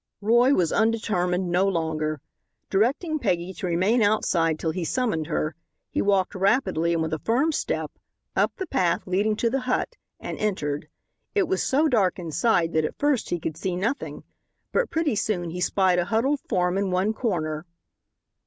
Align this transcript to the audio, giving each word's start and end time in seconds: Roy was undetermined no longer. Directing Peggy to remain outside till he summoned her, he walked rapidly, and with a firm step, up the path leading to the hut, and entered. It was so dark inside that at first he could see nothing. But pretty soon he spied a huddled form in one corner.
Roy 0.19 0.55
was 0.55 0.71
undetermined 0.71 1.51
no 1.51 1.67
longer. 1.67 2.21
Directing 2.71 3.19
Peggy 3.19 3.53
to 3.53 3.67
remain 3.67 4.01
outside 4.01 4.57
till 4.57 4.71
he 4.71 4.83
summoned 4.83 5.27
her, 5.27 5.55
he 5.91 6.01
walked 6.01 6.33
rapidly, 6.33 6.93
and 6.93 7.03
with 7.03 7.13
a 7.13 7.19
firm 7.19 7.51
step, 7.51 7.91
up 8.35 8.51
the 8.57 8.65
path 8.65 9.05
leading 9.05 9.35
to 9.35 9.51
the 9.51 9.59
hut, 9.59 9.97
and 10.19 10.39
entered. 10.39 10.87
It 11.35 11.43
was 11.43 11.61
so 11.61 11.87
dark 11.87 12.17
inside 12.17 12.73
that 12.73 12.83
at 12.85 12.97
first 12.97 13.29
he 13.29 13.39
could 13.39 13.55
see 13.57 13.75
nothing. 13.75 14.23
But 14.71 14.89
pretty 14.89 15.15
soon 15.15 15.51
he 15.51 15.61
spied 15.61 15.99
a 15.99 16.05
huddled 16.05 16.39
form 16.49 16.79
in 16.79 16.89
one 16.89 17.13
corner. 17.13 17.67